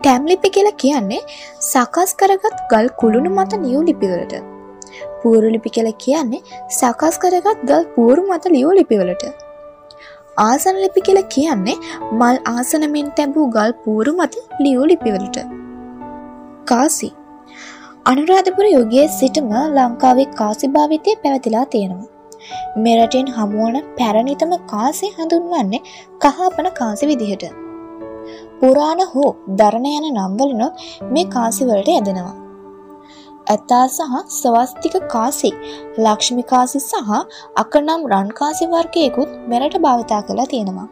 ටැම්ලිපි 0.00 0.50
කියල 0.56 0.68
කියන්නේ 0.82 1.22
සකස් 1.70 2.12
කරගත් 2.22 2.60
ගල් 2.72 2.90
කුළුණු 3.00 3.32
මත 3.38 3.62
ලියූ 3.64 3.86
ලිපිවලට. 3.88 4.34
පූරුලිපි 5.22 5.74
කියල 5.78 5.90
කියන්නේ 6.04 6.44
සකස් 6.78 7.18
කරගත් 7.24 7.66
ගල් 7.70 7.84
පූරු 7.96 8.28
මත 8.28 8.54
ලියෝ 8.54 8.76
ලිපිවලට. 8.78 9.24
ආසන 10.46 10.84
ලිපි 10.84 11.08
කියල 11.08 11.20
කියන්නේ 11.34 11.76
මල් 12.20 12.38
ආසනමින් 12.54 13.12
තැබූ 13.18 13.50
ගල් 13.58 13.76
පූරු 13.84 14.18
මත 14.20 14.34
ලියෝ 14.64 14.86
ලිපිවලට. 14.92 15.38
කාසි 16.70 17.10
අනුරාධපුර 18.06 18.66
යුගයේ 18.66 19.04
සිටම 19.08 19.52
ලංකාවේ 19.76 20.24
කාසි 20.38 20.68
භාවිතය 20.68 21.12
පැවතිලා 21.22 21.64
තියෙනවා. 21.64 22.08
මෙරටින් 22.76 23.28
හමුවන 23.36 23.76
පැරණිතම 23.98 24.50
කාසි 24.72 25.08
හඳුන්වන්නේ 25.16 25.80
කහපන 26.24 26.66
කාසි 26.80 27.08
විදිහට. 27.10 27.44
පුරාණ 28.60 29.00
හෝ 29.12 29.30
දරණ 29.60 29.86
යන 29.90 30.08
නම්වලනොත් 30.10 30.82
මේ 31.10 31.24
කාසිවලට 31.26 31.88
ඇදෙනවා. 31.88 32.34
ඇත්තා 33.46 33.86
සහ 33.88 34.18
සවස්තික 34.32 34.98
කාසි 35.14 35.50
ලක්ෂ්මිකාසි 36.04 36.80
සහ 36.80 37.14
අකනම් 37.56 38.04
රන්කාසි 38.12 38.68
වර්ගයකුත් 38.74 39.32
මෙරට 39.46 39.78
භාවිතා 39.78 40.20
කලා 40.22 40.46
තියෙනවා. 40.46 40.88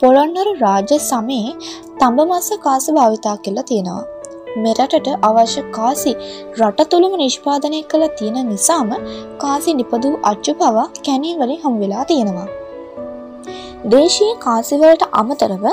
පොළොන්නරු 0.00 0.56
රාජ්‍ය 0.64 0.98
සමයේ 1.08 1.52
තඹමස්ස 2.00 2.50
කාසි 2.60 2.96
භාවිතා 2.98 3.36
කලා 3.44 3.66
තියෙනවා. 3.72 4.19
මෙරටට 4.56 5.08
අවශ්‍ය 5.22 5.62
කාසි 5.70 6.12
රට 6.60 6.88
තුළම 6.90 7.12
නිෂ්පාදනය 7.16 7.82
කළ 7.82 8.06
තියෙන 8.18 8.48
නිසාම 8.48 8.90
කාසි 9.38 9.74
නිපදූ 9.74 10.14
අච්චු 10.22 10.54
පවා 10.54 10.86
කැනීවලින් 11.06 11.60
හමුවෙලා 11.64 12.04
තියෙනවා. 12.04 12.48
දේශීය 13.84 14.32
කාසිවලට 14.38 15.04
අමතරව 15.12 15.66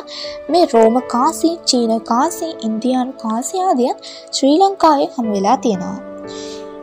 මේ 0.49 0.65
රෝම 0.65 1.01
කාසි 1.07 1.49
චීන 1.65 2.01
කාසි 2.01 2.51
ඉන්දියානු 2.61 3.13
කාසියාදියන් 3.13 3.97
ශ්‍රී 4.31 4.59
ලංකාවේ 4.59 5.09
හමුවෙලා 5.17 5.57
තියෙනවා. 5.57 5.97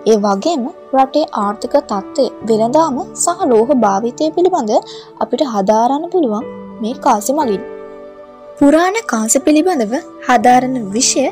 ඒ 0.07 0.17
වගේම 0.17 0.65
රටේ 0.95 1.27
ආර්ථික 1.33 1.77
තත්ත්වය 1.83 2.27
වෙළඳාම 2.47 2.99
සහ 3.15 3.47
ලෝහ 3.47 3.71
භාවිතය 3.77 4.31
පිළිබඳ 4.31 4.75
අපිට 5.21 5.47
හදාරන්න 5.47 6.11
පුළුවන් 6.11 6.51
මේ 6.81 6.95
කාසි 6.95 7.33
මගින්. 7.33 7.74
පුරාණ 8.59 8.97
කාස 9.13 9.35
පිළිබඳව 9.47 9.95
හදාරණ 10.27 10.77
විෂය 10.97 11.25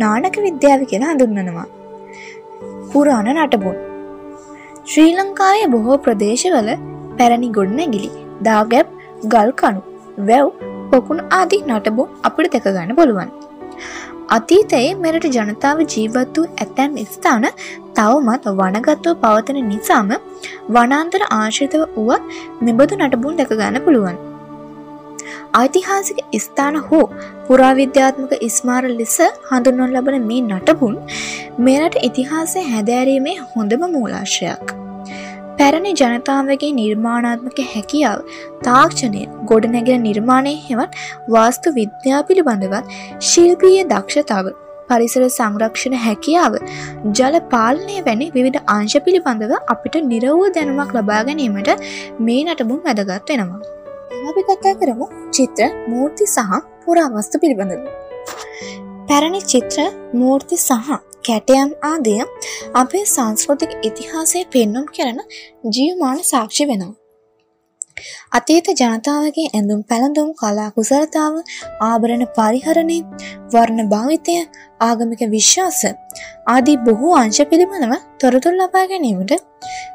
නානක 0.00 0.36
විද්‍යාව 0.46 0.80
කියලා 0.90 1.12
හඳුන්වනවා. 1.12 1.66
පුරාණ 2.92 3.28
නටබුන් 3.34 3.76
ශ්‍රී 4.90 5.12
ලංකාවේ 5.18 5.68
බොහෝ 5.74 5.98
ප්‍රදේශවල 6.06 6.70
පැරණි 7.18 7.50
ගොඩනැගිලි 7.58 8.10
දාගැප් 8.48 8.90
ගල්කණු 9.34 9.82
වැව් 10.30 10.50
පොකුණ 10.90 11.22
ආදී 11.38 11.62
නටබුන් 11.68 12.12
අපිට 12.28 12.52
දෙක 12.56 12.68
ගන්න 12.68 12.98
පුළුවන්. 13.00 13.32
අතීතයේ 14.38 14.90
මෙරට 15.06 15.30
ජනතාව 15.38 15.86
ජීවත් 15.86 16.36
වූ 16.36 16.50
ඇතැන් 16.58 17.00
ස්ථාන 17.14 17.48
තවමත් 17.96 18.58
වනගත්ව 18.60 19.16
පවතන 19.24 19.64
නිසාම 19.72 20.14
වනාන්තර 20.76 21.24
ආශ්‍රිතව 21.32 21.82
වුවත් 21.98 22.30
මෙබඳු 22.66 23.02
නටබුන් 23.02 23.42
දැක 23.42 23.58
ගන්න 23.60 23.84
පුළුවන්. 23.88 24.33
ඓතිහාසික 25.54 26.20
ස්ථාන 26.36 26.76
හෝ 26.86 27.02
පුරාවිද්‍යාත්මක 27.48 28.32
ඉස්මාර 28.48 28.82
ලෙස 29.00 29.18
හඳුන්වන් 29.50 29.92
ලබන 29.96 30.26
මේ 30.30 30.40
නටබුන් 30.48 30.96
මෙරට 31.68 32.00
ඉතිහාසය 32.08 32.64
හැදෑරීමේ 32.70 33.36
හොඳම 33.52 33.84
මූලාශ්‍රයක්. 33.94 34.64
පැරණි 35.58 35.92
ජනතාවගේ 36.00 36.72
නිර්මාණාත්මක 36.80 37.60
හැකියාව 37.74 38.20
තාක්ෂණය 38.64 39.22
ගොඩනැගෙන 39.52 40.04
නිර්මාණය 40.08 40.54
හෙවත් 40.68 41.00
වාස්තු 41.28 41.74
විද්‍යා 41.78 42.22
පිළිබඳවත් 42.30 42.98
ශිල්පීය 43.30 43.84
දක්ෂතාව 43.92 44.50
පරිසර 44.88 45.22
සංරක්ෂණ 45.28 45.96
හැකියාව 46.06 46.58
ජල 47.12 47.38
පාලනය 47.54 48.00
වැනි 48.08 48.28
විවිධ 48.36 48.74
අංශ 48.76 48.98
පිළිබඳව 49.06 49.54
අපිට 49.74 50.02
නිරවූ 50.10 50.50
දැනුමක් 50.58 50.92
ලබා 50.98 51.22
ගැනීමට 51.30 51.72
මේ 52.20 52.42
නටබුන් 52.44 52.84
වැදගත් 52.88 53.32
වෙනවා. 53.32 53.83
අපි 54.30 54.42
කතා 54.48 54.74
කරමු 54.74 55.06
චිත්‍ර 55.30 55.68
මූර්ති 55.88 56.26
සහ 56.26 56.60
පුරාවස්තු 56.84 57.42
පිළිබඳව. 57.42 57.84
පැරණි 59.08 59.40
චිත්‍ර 59.52 59.86
මූර්ති 60.14 60.56
සහ 60.58 60.90
කැටයම් 61.28 61.70
ආදය 61.82 62.16
අපේ 62.74 63.04
සංස්කෘතික 63.06 63.72
ඉතිහාසය 63.82 64.44
පෙන්නුම් 64.52 64.84
කරන 64.96 65.18
ජීවමාන 65.74 66.20
සාක්ෂි 66.24 66.66
වෙනවා. 66.68 66.94
අතීත 68.30 68.68
ජනතාවගේ 68.80 69.46
ඇඳුම් 69.50 69.80
පැළඳුම් 69.82 70.28
කලා 70.40 70.68
කුසලතාව 70.76 71.34
ආභරණ 71.88 72.24
පරිහරණය 72.36 72.98
වර්ණ 73.52 73.90
භාවිතය 73.92 74.36
ආගමික 74.80 75.22
විශ්වාස 75.36 75.80
ආදී 76.46 76.76
බොහෝ 76.86 77.14
අංශ 77.14 77.42
පිළිබඳව 77.52 77.94
තොරතුල් 78.20 78.58
ලබා 78.60 78.84
ගැනීමට 78.86 79.32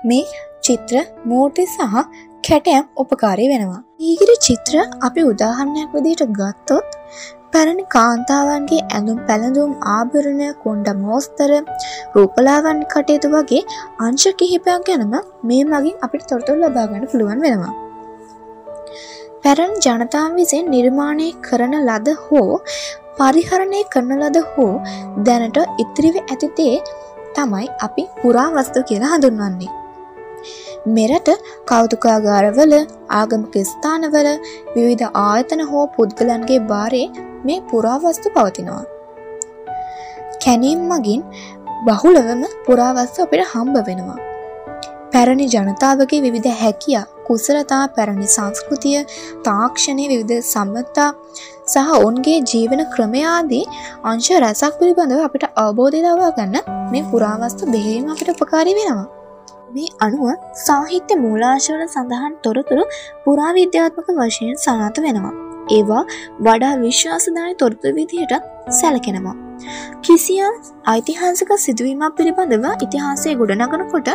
මේ 0.04 0.26
චිත්‍ර 0.66 0.98
මූර්ති 1.26 1.66
සහ 1.68 2.02
කැටයම් 2.44 2.84
උපකාරී 2.98 3.52
වෙනවා. 3.54 3.89
ඊගිරි 4.00 4.36
චිත්‍ර 4.46 4.76
අපි 5.06 5.22
උදාහරණයක් 5.30 5.90
විදිහට 5.96 6.30
ගත්තොත් 6.38 6.86
පැරණි 7.54 7.84
කාන්තාවන්ගේ 7.96 8.84
ඇඳුම් 8.88 9.18
පැළඳුම් 9.28 9.72
ආභරණය 9.94 10.48
කොන්්ඩ 10.64 10.90
මෝස්තර 11.02 11.52
රූපලාවන් 12.16 12.80
කටයුතු 12.94 13.30
වගේ 13.34 13.64
අංශ 14.06 14.28
කිහිපයක් 14.40 14.86
ගැනම 14.90 15.16
මේ 15.44 15.66
මගින් 15.72 15.98
අපිට 16.06 16.24
තොරතුල් 16.30 16.64
ලබාගන්න 16.64 17.10
පුළුවන් 17.12 17.44
වෙනවා. 17.46 17.74
පැරන් 19.44 19.76
ජනතාව 19.86 20.30
විසින් 20.40 20.72
නිර්මාණය 20.76 21.28
කරන 21.48 21.76
ලද 21.82 22.16
හෝ 22.24 22.48
පරිහරණය 23.20 23.84
කරන 23.94 24.16
ලද 24.22 24.40
හෝ 24.52 24.72
දැනට 25.28 25.60
ඉතිරිව 25.84 26.24
ඇතිතේ 26.24 26.76
තමයි 27.36 27.68
අපි 27.88 28.06
පුරා 28.22 28.50
වස්තු 28.56 28.88
කියලා 28.90 29.14
හඳුන්වන්නේ. 29.16 29.74
මෙරට 30.88 31.30
කෞතුකාගාරවල 31.66 32.74
ආගමික 33.10 33.56
ස්ථානවල 33.66 34.30
විවිධ 34.76 35.06
ආයතන 35.24 35.62
හෝ 35.62 35.86
පුද්ගලන්ගේ 35.88 36.60
බාරේ 36.72 37.08
මේ 37.46 37.60
පුරාවස්තු 37.72 38.34
පවතිනවා. 38.36 38.84
කැනීම් 40.46 40.82
මගින් 40.92 41.22
බහුලවම 41.86 42.44
පුරාවස්තු 42.66 43.24
අපිට 43.24 43.46
හම්බ 43.54 43.78
වෙනවා. 43.88 44.20
පැරණි 45.12 45.46
ජනතාවගේ 45.46 46.22
විවිධ 46.22 46.52
හැකියා 46.56 47.06
කුසලතා 47.28 47.84
පැරණි 47.96 48.28
සංස්කෘතිය 48.28 49.00
තාක්ෂණය 49.44 50.06
විවිධ 50.08 50.42
සම්මතා 50.44 51.12
සහ 51.68 51.94
ඔවුන්ගේ 51.98 52.40
ජීවන 52.52 52.84
ක්‍රමයාදී 52.96 53.66
අංශ 54.04 54.32
රැසක් 54.46 54.74
පිළිබඳව 54.80 55.22
අපිට 55.28 55.46
අවබෝධය 55.56 56.02
ලබා 56.06 56.36
ගන්න 56.38 56.76
මේ 56.92 57.08
පුරාවස්තු 57.12 57.72
බෙහෙම 57.76 58.12
අපිට 58.16 58.36
උපකාරී 58.36 58.78
වෙනවා. 58.82 59.19
මේ 59.76 59.90
අනුව 60.00 60.26
සාහිත්‍ය 60.62 61.20
මූලාශවල 61.26 61.84
සඳහන් 61.88 62.34
තොරතුරු 62.44 62.84
පුරාවිද්‍යාත්මක 63.26 64.10
වශයෙන් 64.20 64.58
සනාත 64.58 65.00
වෙනවා. 65.00 65.36
ඒවා 65.72 66.04
වඩා 66.42 66.74
විශ්වාසදාය 66.78 67.54
තොරතුරු 67.56 67.96
විදිහට 67.96 68.36
සැලකෙනවා. 68.72 69.36
කිසියම් 70.04 70.54
ඓතිහාසික 70.86 71.52
සිදුවීමක් 71.58 72.16
පිළිබඳව 72.18 72.68
ඉතිහාසය 72.86 73.36
ගොඩනගනකොට 73.36 74.14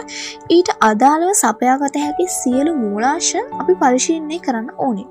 ඊට 0.50 0.70
අදාළව 0.82 1.34
සපයාගත 1.34 2.00
හැකි 2.04 2.26
සියලු 2.38 2.72
මූලාශ 2.76 3.34
අපි 3.60 3.80
පරිශීලනය 3.82 4.38
කරන්න 4.38 4.70
ඕනේ. 4.78 5.08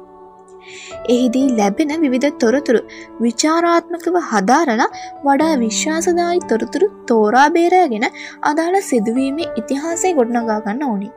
එහිදී 1.10 1.48
ලැබෙන 1.58 1.93
විවිධ 2.03 2.29
තොරතුරු 2.36 2.82
විචාරාත්මකව 3.22 4.15
හදාරලා 4.29 4.89
වඩා 5.25 5.55
විශ්වාසදායි 5.58 6.46
තොරතුරු 6.50 6.88
තෝරාබේරගෙන 7.08 8.08
අදාළ 8.43 8.79
සිදුවීමේ 8.84 9.51
ඉතිහාසය 9.58 10.13
ගොඩනගා 10.13 10.60
ගන්න 10.60 10.84
ඕනි. 10.84 11.10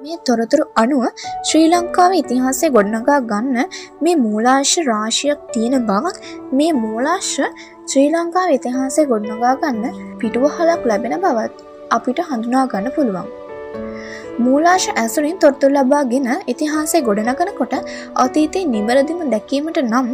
මේ 0.00 0.18
තොරතුරු 0.26 0.64
අනුව 0.76 1.04
ශ්‍රී 1.48 1.68
ලංකාව 1.72 2.12
ඉතිහාසය 2.14 2.66
ගොඩනගා 2.70 3.20
ගන්න 3.24 3.72
මේ 4.00 4.16
මූලාශ 4.16 4.74
රාශියක් 4.90 5.40
තියෙන 5.54 5.76
බවක් 5.88 6.16
මේ 6.52 6.72
මූලාශ 6.74 7.32
ශ්‍රී 7.86 8.08
ලංකාව 8.14 8.50
ඉතිහාසය 8.50 9.08
ගොඩනගා 9.12 9.56
ගන්න 9.62 9.98
පිටුවහලක් 10.20 10.86
ලැබෙන 10.90 11.18
බවත් 11.20 11.66
අපිට 11.90 12.24
හඳුනා 12.28 12.66
ගන්න 12.66 12.94
පුළුවන්. 12.96 13.45
මූලාශ 14.38 14.86
ඇසුරින් 14.94 15.36
තොරතුර 15.38 15.70
ලබාගෙන 15.70 16.26
ඉතිහාසය 16.46 16.98
ගොඩනගනකොට 17.00 17.74
අතීතයේ 18.16 18.64
නිවැරදිම 18.66 19.20
දැකීමට 19.30 19.78
නම් 19.82 20.08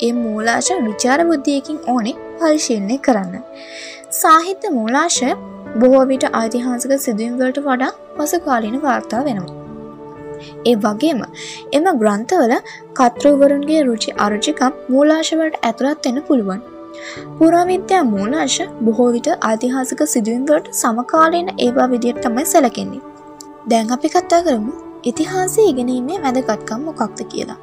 ඒ 0.00 0.12
මූලාශ 0.14 0.70
විචාර 0.86 1.18
බුද්ධියකින් 1.28 1.78
ඕනෙ 1.86 2.12
පරිශීලනය 2.38 2.96
කරන්න. 2.98 3.36
සාහිත්‍ය 4.12 4.68
මූලාශය 4.70 5.30
බොහෝ 5.76 6.04
විට 6.06 6.26
ඓතිහාසික 6.32 6.94
සිදුවම්වලට 6.98 7.60
වඩා 7.60 7.92
පසුකාලීන 8.16 8.78
වාර්තා 8.82 9.22
වෙනවා. 9.24 9.54
ඒ 10.66 10.76
වගේම 10.76 11.20
එම 11.72 11.86
ග්‍රන්ථවල 12.00 12.54
කත්‍රවරුන්ගේ 12.94 13.82
රුචි 13.82 14.16
අරුචිකම් 14.16 14.80
මූලාශවලට 14.88 15.60
ඇතුළත් 15.62 16.10
එන්න 16.10 16.20
පුළුවන්. 16.22 16.64
පුරාවිද්‍යා 17.38 18.02
මූලාශ 18.06 18.58
බොහෝ 18.80 19.08
විට 19.12 19.30
ඓතිහාසික 19.50 20.02
සිදුවම්වලට 20.06 20.74
සමකාලීන 20.74 21.54
ඒවා 21.58 21.88
විදියට 21.90 22.20
තමයි 22.20 22.46
සැලකෙන්නේ. 22.46 23.17
දැන් 23.70 23.90
අපි 23.92 24.08
කත්තා 24.08 24.42
කරමු 24.42 24.72
ඉතිහාසය 25.04 25.64
ඉගෙනීමේ 25.70 26.18
වැදගත්කම් 26.22 26.80
මොකක්ද 26.80 27.20
කියලා. 27.32 27.58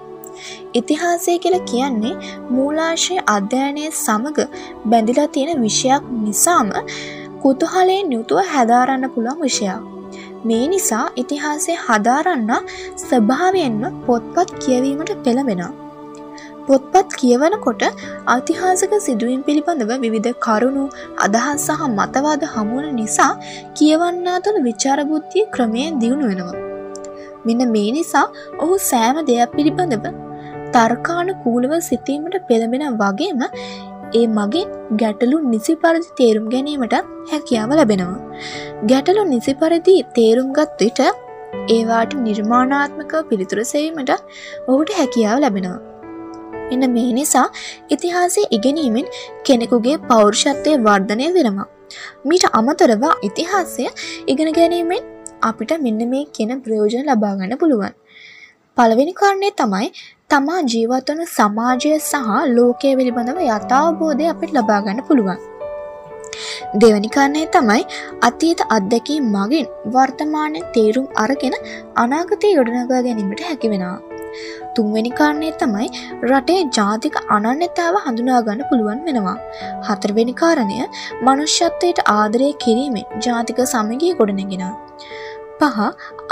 ඉතිහාසය 0.73 1.37
කියල 1.39 1.57
කියන්නේ 1.71 2.13
මූලාශය 2.49 3.15
අධ්‍යයනය 3.27 3.85
සමඟ 3.93 4.41
බැඳිලා 4.85 5.27
තියෙන 5.27 5.61
විෂයක් 5.61 6.03
නිසාම 6.25 6.69
කුතුහලයෙන් 7.43 8.13
යුතුව 8.15 8.51
හැදාරන්න 8.53 9.09
පුළුවන් 9.15 9.41
විෂයක්. 9.41 9.81
මේ 10.43 10.65
නිසා 10.67 11.05
ඉතිහාසය 11.15 11.79
හදාරන්න 11.85 12.53
ස්වභාවයෙන්ම 13.03 13.83
පොත්පත් 14.05 14.55
කියවීමට 14.63 15.15
පෙළවෙනවා. 15.23 15.84
පොත්පත් 16.67 17.15
කියවනකොට 17.21 17.83
ඓතිහාසික 18.27 18.93
සිදුවීම් 19.07 19.41
පිළිබඳව 19.47 19.91
විවිධ 20.05 20.31
කරුණු 20.39 20.83
අදහස් 21.25 21.65
සහ 21.67 21.83
මතවාද 21.89 22.45
හමුවන 22.53 22.87
නිසා 22.95 23.31
කියවන්නා 23.79 24.37
තුළ 24.45 24.59
විචාරබුද්ධිය 24.67 25.45
ක්‍රමයෙන් 25.55 25.99
දියුණු 25.99 26.27
වෙනවා. 26.31 26.61
මෙන්න 27.45 27.65
මේ 27.71 27.89
නිසා 27.91 28.27
ඔහු 28.59 28.77
සෑම 28.91 29.19
දෙයක් 29.31 29.57
පිළිබඳව 29.57 30.07
තර්කාන 30.73 31.29
කූලව 31.43 31.73
සිතීමට 31.89 32.37
පෙළඹෙන 32.47 32.85
වගේම 33.03 33.43
ඒ 34.13 34.25
මගින් 34.37 34.71
ගැටලු 34.97 35.37
නිසි 35.51 35.75
පරිදි 35.75 36.09
තේරුම් 36.17 36.47
ගැනීමට 36.49 36.95
හැකියාව 37.31 37.71
ලැබෙනවා. 37.71 38.19
ගැටලු 38.85 39.23
නිසි 39.33 39.53
පරිදි 39.53 39.95
තේරුම්ගත් 40.17 40.81
විට 40.81 41.01
ඒවාට 41.75 42.13
නිර්මාණාත්මකව 42.27 43.21
පිළිතුර 43.29 43.59
සෙවීමට 43.73 44.13
ඔහුට 44.67 44.91
හැකියාව 44.99 45.39
ලැබෙනවා. 45.39 45.94
එන්න 46.73 46.85
මේ 46.95 47.09
නිසා 47.13 47.47
ඉතිහාසය 47.89 48.41
ඉගෙනීමෙන් 48.57 49.07
කෙනෙකුගේ 49.43 49.97
පෞරුෂත්වය 50.09 50.73
වර්ධනය 50.79 51.27
වෙනවා. 51.37 51.67
මීට 52.25 52.45
අමතරව 52.51 53.05
ඉතිහාසය 53.21 53.85
ඉගෙන 54.27 54.51
ගැනීමෙන් 54.53 55.03
අපිට 55.41 55.71
මෙන්න 55.79 56.01
මේ 56.09 56.25
කියන 56.35 56.53
ප්‍රයෝජන 56.61 57.09
ලබාගන්න 57.09 57.55
පුළුවන්. 57.57 57.95
පළවෙනි 58.77 59.13
කාරණය 59.13 59.49
තමයි 59.53 59.89
තමා 60.29 60.61
ජීවත්වන 60.71 61.21
සමාජය 61.31 61.91
සහ 62.01 62.31
ලෝකය 62.55 62.95
පිළිබඳව 62.99 63.43
යථාවබෝධය 63.49 64.31
අපිට 64.33 64.57
ලබාගන්න 64.57 65.05
පුළුවන්. 65.09 65.37
දෙවැනි 66.75 67.09
කාරණය 67.09 67.43
තමයි 67.47 67.83
අතීත 68.21 68.61
අත්දැකී 68.69 69.19
මගින් 69.27 69.67
වර්තමානය 69.93 70.61
තේරුම් 70.75 71.07
අරගෙන 71.23 71.55
අනාගතය 71.95 72.51
යොඩනගා 72.57 73.01
ගැනීමට 73.07 73.45
හැකිවෙනවා. 73.49 73.97
තුන්වෙනි 74.75 75.11
කාරණය 75.19 75.49
තමයි 75.61 75.87
රටේ 76.29 76.61
ජාතික 76.77 77.17
අනන්‍යතාව 77.37 77.97
හඳුනාගන්න 78.05 78.63
පුළුවන් 78.69 79.03
වෙනවා. 79.07 79.37
හතරවෙනි 79.89 80.35
කාරණය 80.41 80.79
මනුෂ්‍යත්වයට 81.27 82.01
ආදරය 82.15 82.49
කිරීමෙන් 82.65 83.05
ජාතික 83.27 83.61
සමගිය 83.73 84.13
ගොඩනැගෙන. 84.21 84.65
පහ 85.59 85.77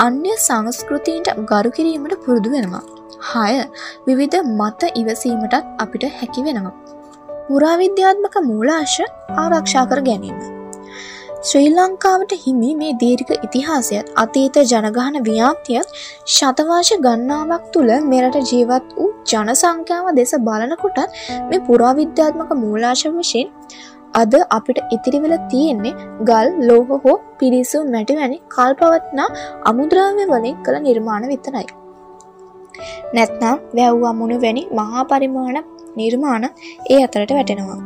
අන්‍ය 0.08 0.34
සංස්කෘතීන්ට 0.48 1.32
ගරු 1.52 1.72
කිරීමට 1.78 2.18
පුරුදු 2.26 2.56
වෙනවා. 2.56 2.84
හය 3.30 3.54
විවිධ 4.08 4.40
මත 4.60 4.92
ඉවසීමටත් 5.02 5.62
අපිට 5.86 6.10
හැකි 6.20 6.48
වෙනවා. 6.50 6.76
පුරාවිද්‍යාත්මක 7.48 8.36
මූලාශ 8.50 9.00
ආරක්ෂා 9.44 9.86
කර 9.92 10.02
ගැනීම. 10.10 10.53
ශ්‍රී 11.44 11.70
ලංකාවට 11.70 12.34
හිමි 12.42 12.70
මේ 12.82 12.92
දීර්ඝ 13.00 13.32
ඉතිහාසයත් 13.38 14.12
අතීත 14.16 14.58
ජනගහන 14.62 15.18
ව්‍යාප්තියත් 15.26 15.90
ශතවාශ 16.36 16.92
ගන්නාවක් 17.06 17.66
තුළ 17.74 17.92
මෙරට 18.12 18.38
ජීවත් 18.52 18.94
වූ 18.94 19.08
ජනසංඛ්‍යාව 19.32 20.08
දෙස 20.20 20.32
බලනකොටත් 20.48 21.20
මේ 21.50 21.62
පුරාවිද්‍යාත්මක 21.68 22.54
මූලාශ 22.62 23.04
වශයෙන් 23.10 23.52
අද 24.14 24.34
අපිට 24.50 24.80
ඉතිරිවෙල 24.92 25.36
තියෙන්නේ 25.52 25.94
ගල් 26.24 26.50
ලෝහ 26.70 26.90
හෝ 26.98 27.18
පිරිසු 27.40 27.82
මැටිවැනි 27.88 28.40
කල්පවත්නා 28.56 29.30
අමුද්‍රාව්‍ය 29.66 30.26
වලින් 30.26 30.60
කළ 30.66 30.80
නිර්මාණ 30.82 31.32
විතරයි. 31.32 31.68
නැත්නම් 33.16 33.58
වැැව්වා 33.78 34.14
මුණු 34.14 34.38
වැනි 34.42 34.64
මහා 34.80 35.04
පරිමාණ 35.06 35.60
නිර්මාණ 35.98 36.46
ඒ 36.90 37.02
අතරට 37.08 37.34
වැටෙනවා. 37.40 37.82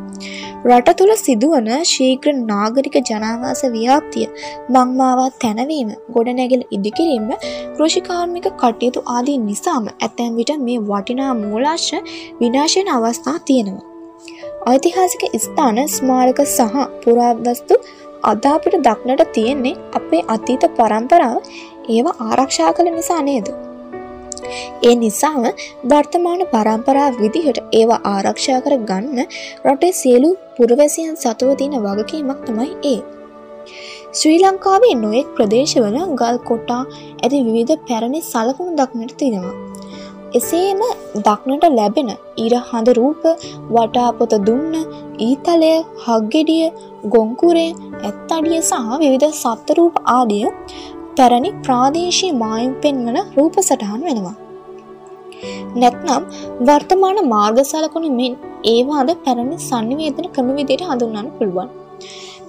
රට 0.65 0.93
තුළ 1.00 1.12
සිදුවන 1.17 1.67
ශීග්‍ර 1.86 2.32
නාගරික 2.48 2.96
ජනාවාස 3.10 3.62
ව්‍යාප්තිය 3.74 4.26
මංමාවත් 4.70 5.36
තැනවීම 5.43 5.89
ගොඩනැගිල 6.15 6.63
ඉදිකිරීම 6.72 7.28
කෘෂිකාර්මික 7.76 8.48
කටයුතු 8.54 9.04
ආදී 9.08 9.38
නිසාම 9.39 9.86
ඇතැම් 9.89 10.32
විට 10.36 10.54
මේ 10.60 10.80
වටිනා 10.82 11.34
මූලාශ 11.34 11.91
විනාශයන 12.41 12.89
අවස්ථා 12.89 13.38
තියෙනවා. 13.46 13.86
ඓතිහාසික 14.65 15.24
ස්ථාන 15.38 15.84
ස්මාරක 15.89 16.41
සහ 16.48 16.76
පුරාවස්තු 17.04 17.78
අදාපිට 18.24 18.82
දක්නට 18.82 19.30
තියෙන්නේ 19.32 19.78
අපේ 19.93 20.26
අතීත 20.28 20.67
පරම්පරාව 20.78 21.38
ඒවා 21.89 22.20
ආරක්ෂා 22.28 22.74
කළ 22.74 22.91
නිසා 22.91 23.22
නේද. 23.22 23.67
ඒ 24.84 24.95
නිසාම 24.95 25.45
වර්තමාන 25.84 26.41
පරම්පරා 26.45 27.10
විදිහට 27.19 27.60
ඒවා 27.73 28.02
ආරක්ෂා 28.06 28.60
කර 28.60 28.76
ගන්න 28.89 29.21
රටේ 29.65 29.93
සියලු 29.93 30.32
පුරවැසියන් 30.58 31.15
සතුව 31.15 31.54
තින 31.56 31.78
වගකීමක් 31.86 32.41
තමයි 32.45 32.73
ඒ. 32.86 33.00
ශ්‍රී 34.13 34.38
ලංකාවේ 34.43 34.95
නොයෙක් 34.95 35.32
ප්‍රදේශවල 35.36 35.97
ගල් 36.21 36.38
කොටා 36.50 36.84
ඇති 37.23 37.45
විවිධ 37.47 37.82
පැරණි 37.88 38.21
සලකුණු 38.23 38.78
දක්නට 38.78 39.17
තිෙනවා. 39.17 39.56
එසේම 40.36 40.82
දක්නට 41.17 41.65
ලැබෙන 41.71 42.10
ඉර 42.38 42.54
හඳ 42.69 42.95
රූප 42.97 43.23
වටාපොත 43.76 44.34
දුන්න 44.47 44.73
ඊතලය 45.19 45.71
හක්ගෙඩිය 46.06 46.65
ගොංකුරේ 47.13 47.69
ඇත් 48.02 48.34
අඩිය 48.38 48.60
සහ 48.62 48.97
විවිධ 49.04 49.34
සත්තරූප 49.34 49.95
ආදිය 50.15 50.45
පැරණි 51.18 51.50
ප්‍රාදේශී 51.66 52.34
මායම් 52.42 52.72
පෙන්වන 52.84 53.18
රූප 53.38 53.56
සටහන් 53.62 54.02
වෙනවා. 54.08 54.36
නැත්නම් 55.82 56.24
වර්තමාන 56.70 57.20
මාර්ග 57.34 57.60
සලකුණු 57.72 58.10
මෙන් 58.20 58.34
ඒවාද 58.74 59.12
පැරණි 59.26 59.58
සන්නිවේදන 59.68 60.28
ක්‍රම 60.36 60.50
විදියට 60.60 60.84
හඳුන්වන්න 60.90 61.30
පුළුවන්. 61.38 61.70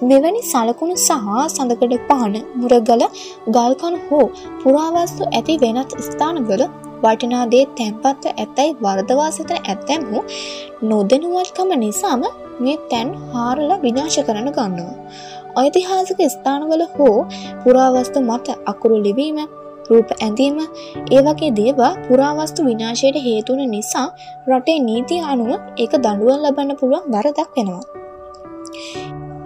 මෙවැනි 0.09 0.41
සලකුණු 0.51 0.97
සහ 0.97 1.31
සඳකඩ 1.47 1.95
පහන 2.09 2.35
මුරගල 2.61 3.03
ගල්කණු 3.57 3.99
හෝ 4.09 4.25
පුරාවස්තු 4.61 5.31
ඇති 5.31 5.55
වෙනත් 5.63 5.97
ස්ථානවල 6.07 6.63
වටිනාදේ 7.03 7.63
තැන්පත්ව 7.79 8.29
ඇතැයි 8.35 8.77
වර්දවා 8.85 9.31
සිතන 9.37 9.57
ඇත්තැම්හු 9.63 10.21
නොදනුවත්කම 10.91 11.73
නිසාම 11.85 12.23
මේ 12.63 12.77
තැන් 12.91 13.11
හාරල 13.33 13.69
විනාශ 13.85 14.19
කරන 14.29 14.49
ගන්නවා. 14.57 14.95
ඓතිහාසික 15.55 16.21
ස්ථානවල 16.27 16.83
හෝ 16.95 17.17
පුරාවස්තු 17.63 18.19
මත 18.21 18.47
අකුරු 18.65 18.97
ලිවීම 19.01 19.39
රූප 19.89 20.09
ඇඳීම 20.17 20.57
ඒ 21.11 21.21
වගේ 21.21 21.51
දේවා 21.51 21.93
පුරාවස්තු 22.07 22.65
විනාශයට 22.65 23.17
හේතුවන 23.19 23.63
නිසා 23.69 24.07
රටේ 24.49 24.77
නීතිය 24.79 25.21
අනුව 25.25 25.51
ඒක 25.77 25.93
දඩුවන් 25.97 26.39
ලබන්න 26.43 26.79
පුළුවන් 26.79 27.09
වරදක් 27.11 27.49
වෙනවා. 27.55 27.83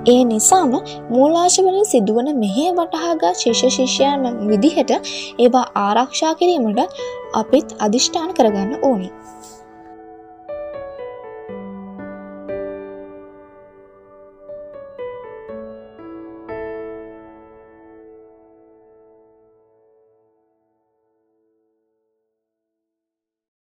ඒ 0.08 0.24
නිසාම 0.24 0.74
මූලාශවලින් 1.10 1.86
සිදුවන 1.86 2.30
මෙහේ 2.36 2.72
වටහාගා 2.72 3.34
ශිෂ 3.34 3.62
ශිෂ්‍යයන් 3.70 4.24
විදිහට 4.50 4.92
ඒවා 5.40 5.68
ආරක්ෂා 5.76 6.34
කිරීමට 6.36 6.82
අපිත් 7.34 7.68
අධිෂ්ඨාන 7.80 8.34
කරගන්න 8.34 8.74
ඕනි. 8.82 9.10